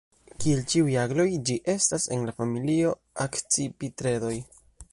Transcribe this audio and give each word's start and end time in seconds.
Kiel 0.43 0.61
ĉiuj 0.71 0.95
agloj, 1.01 1.25
ĝi 1.49 1.57
estas 1.73 2.07
en 2.17 2.25
la 2.29 2.35
familio 2.39 2.95
de 2.97 3.27
Akcipitredoj. 3.27 4.35